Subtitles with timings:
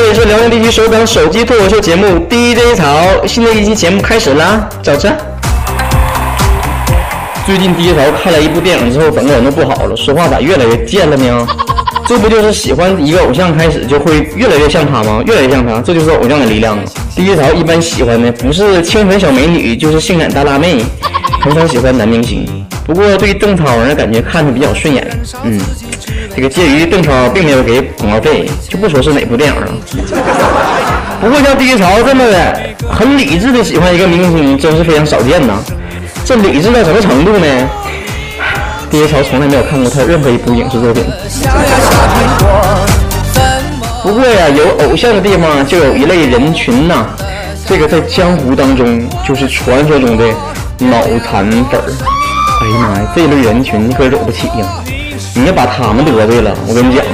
[0.00, 5.12] 这里是辽宁地区首档手机脱口秀节目 DJ 潮，新的一期节目开始啦，早晨。
[7.44, 11.44] 最近 DJ 潮看了一部电影之后，整个人都不好了，说话咋越来越贱了呢？
[12.06, 15.20] 这不就是喜欢一个偶像开始就会越来越像他吗？
[15.26, 16.78] 越来越像他，这就是偶像的力量。
[17.16, 20.76] DJ 潮一般喜欢的不是清纯小美女，就是性感大辣妹，
[21.40, 22.46] 很少喜欢男明星。
[22.86, 25.04] 不过对邓超呢，感觉看着比较顺眼。
[25.42, 25.60] 嗯，
[26.38, 29.66] 这个介于邓超并没有给广告费，就不说是哪部电影了。
[31.20, 32.56] 不过像低潮这么的
[32.88, 35.54] 很理智的喜欢一个明星，真是非常少见呐。
[36.24, 37.46] 这理智到什么程度呢
[38.88, 41.02] 低潮从来没有看过他任何一部影视作品。
[44.04, 47.04] 不过呀，有偶像的地方就有一类人群呐，
[47.66, 50.24] 这个在江湖当中就是传说中的
[50.78, 51.92] 脑残粉儿。
[52.62, 54.84] 哎呀妈呀，这类人群你可惹不起呀！
[55.38, 57.04] 你要把他们得罪了，我跟你讲，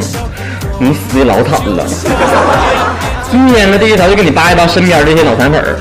[0.78, 1.84] 你死的老惨了。
[3.30, 5.76] 今天呢，第一条就给你扒一扒身边这些脑残粉儿。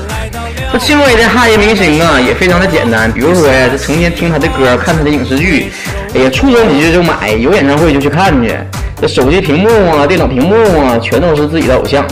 [0.70, 3.10] 这轻微的哈人明星啊，也非常的简单。
[3.10, 5.72] 比如说呀，这成天听他的歌，看他的影视剧，
[6.14, 8.54] 哎呀，触手你就就买，有演唱会就去看去。
[9.00, 12.04] 这手机屏幕啊，电脑屏幕啊，全都是自己的偶像。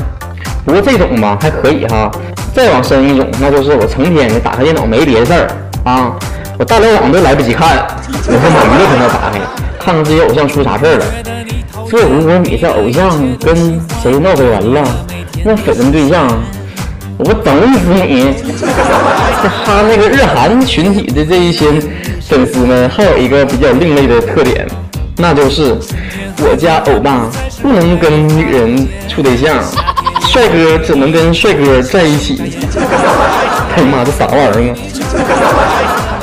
[0.65, 2.11] 不过这种吧还可以哈，
[2.55, 5.49] 再往深一种，那就是我成天打开电脑没别的事儿
[5.85, 6.15] 啊。
[6.59, 7.87] 我大连网都来不及看，
[8.27, 9.41] 我他妈娱乐频道打开，
[9.85, 11.05] 看看这些偶像出啥事儿了。
[11.91, 14.85] 这如果你是偶像跟谁闹绯闻了，
[15.45, 16.29] 那绯闻对象，
[17.19, 18.35] 我整死你！
[19.67, 21.67] 他那个日韩群体的这一些
[22.21, 24.67] 粉丝们，还有一个比较另类的特点，
[25.17, 25.77] 那就是
[26.39, 27.27] 我家欧巴
[27.61, 29.57] 不能跟女人处对象，
[30.29, 32.41] 帅哥只能跟帅哥在一起。
[33.75, 35.82] 哎呀妈，这啥玩意儿啊？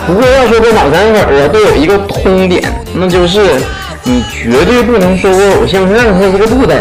[0.10, 2.64] 不过要说这脑残粉啊，都有一个通点，
[2.96, 3.62] 那就是
[4.04, 6.74] 你绝对不能说我偶像是任何一个路子。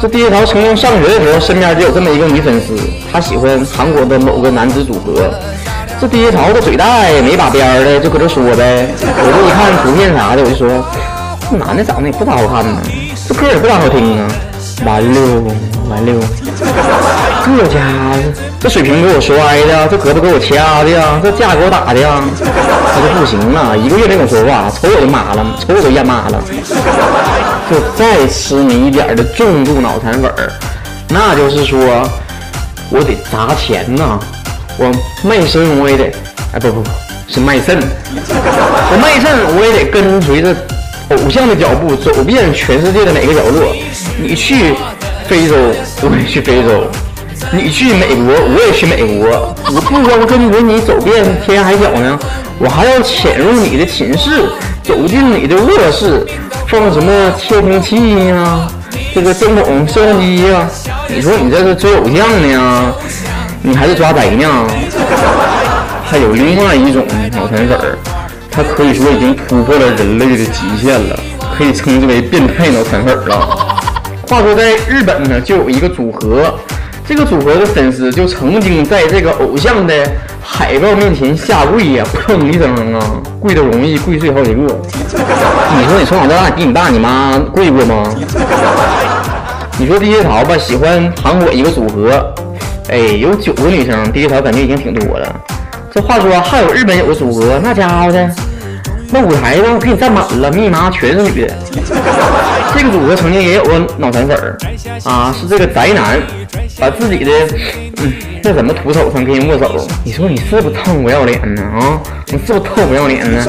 [0.00, 2.74] 这第一条曾经上学的时候，身边就有这么一个女粉丝，
[3.12, 5.30] 她喜欢韩国的某个男子组合。
[6.00, 8.88] 这第一条的嘴大也没把边儿的，就搁这说呗。
[9.02, 10.66] 我这一看图片啥的，我就说
[11.50, 12.80] 这男的长得也不咋好看呢，
[13.28, 14.26] 这歌也不咋好听啊。
[14.86, 15.20] 完了，
[15.90, 16.12] 完了，
[17.46, 18.18] 这家伙
[18.60, 19.34] 这水平给我摔
[19.66, 26.42] 的，这胳膊给我掐的呀，这架给我打的呀，他就不行了，一个月没跟我说话，瞅我都麻了，瞅我都厌骂了。
[27.70, 30.50] 就再痴迷一点的重度脑残粉儿，
[31.08, 31.78] 那就是说
[32.90, 34.18] 我得砸钱呐，
[34.78, 34.92] 我
[35.22, 36.04] 卖身我也得，
[36.52, 36.90] 哎不不不
[37.28, 40.54] 是卖肾，我卖肾我也得跟随着。
[41.10, 43.72] 偶像的脚步走遍全世界的每个角落，
[44.20, 44.74] 你去
[45.28, 45.54] 非洲，
[46.02, 46.90] 我也去非洲；
[47.52, 49.54] 你去美国，我也去美国。
[49.66, 52.18] 我不光跟着你走遍天涯海角呢，
[52.58, 54.48] 我还要潜入你的寝室，
[54.82, 56.26] 走进你的卧室，
[56.68, 58.66] 放什么窃听器呀，
[59.14, 60.68] 这个针孔摄像机呀？
[61.08, 62.94] 你说你这是追偶像呢，
[63.62, 64.48] 你还是抓贼呢？
[66.04, 67.98] 还有另外一种脑残粉儿。
[68.50, 71.18] 他可以说已经突破了人类的极限了，
[71.56, 73.76] 可以称之为变态脑残粉了。
[74.26, 76.54] 话说在日本呢，就有一个组合，
[77.08, 79.94] 这个组合的粉丝就曾经在这个偶像的
[80.42, 83.00] 海报面前下跪呀，砰一声啊，
[83.38, 84.60] 跪的容易跪碎好几个。
[84.60, 88.02] 你说你从小到大比你爸你妈跪过吗？
[89.78, 92.34] 你说第一桃吧，喜欢韩国一个组合，
[92.88, 95.32] 哎，有九个女生，第一桃感觉已经挺多了。
[95.94, 98.28] 这话说还有日本有个组合，那家伙的，
[99.12, 101.54] 那舞台上给你占满了，密码全是女的。
[102.74, 104.58] 这个组合曾经也有个脑残粉儿
[105.04, 106.18] 啊，是这个宅男，
[106.78, 107.32] 把自己的
[107.98, 109.86] 嗯那怎么徒手上给人握手？
[110.04, 111.62] 你说你是不是臭不要脸呢？
[111.62, 113.42] 啊，你是不是臭不要脸呢？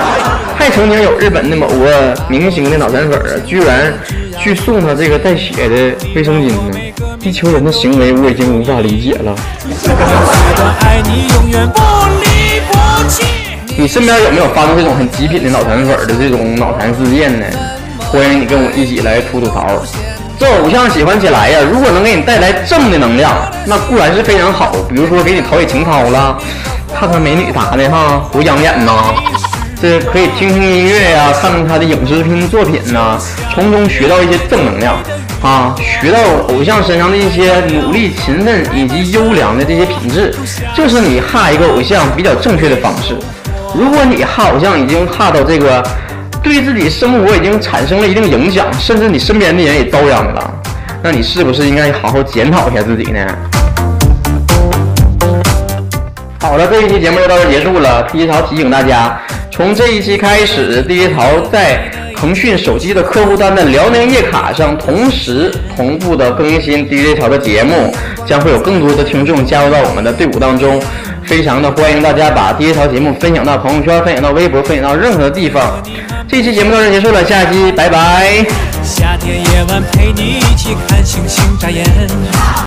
[0.58, 3.94] 还曾经有日本的某个明星的脑残粉儿，居然
[4.38, 6.78] 去送他这个带血的卫生巾呢。
[7.20, 9.34] 地球人的行为我已经无法理解了。
[13.76, 17.46] 你身边有没有发生这种很极品的脑残粉的这种脑残事件呢？
[17.98, 19.80] 欢迎你跟我一起来吐吐槽。
[20.40, 23.30] 这偶像喜欢起来呀，如果能给你带来正的能量，
[23.66, 24.72] 那固然是非常好。
[24.88, 26.34] 比如说给你陶冶情操了，
[26.98, 29.14] 看看美女啥的哈，多养眼呐。
[29.82, 33.18] 这可以听听音乐呀，看看他的影视作品呐，
[33.52, 34.96] 从中学到一些正能量。
[35.42, 40.34] 啊，学到偶像身上的一些努力、勤奋以及优良的这些品质，
[40.74, 43.14] 这是你哈一个偶像比较正确的方式。
[43.74, 45.82] 如果你哈偶像已经哈到这个
[46.42, 50.52] 对自己生活已经产生了一定影响，甚至你身边的人也遭殃了，
[51.02, 53.26] 那你是不是应该好好检讨一下自己呢？
[56.40, 58.02] 好了，这一期节目就到这结束了。
[58.10, 59.20] 第一条提醒大家，
[59.50, 61.90] 从这一期开始，第一条在。
[62.20, 67.90] 腾讯手机的客户端的辽宁夜卡上同时同步的更新 DJ 潮的节目，
[68.26, 70.78] 将会有更多的听众加入到我们的队伍当中。
[71.30, 75.80] 非常的欢迎大家把第一条节目分享到朋友圈，分享到微博，分享到任何地方。
[76.26, 78.44] 这期节目到这结束了，下期拜拜。
[78.82, 81.86] 夏天夜晚陪你一起看星星眨眼。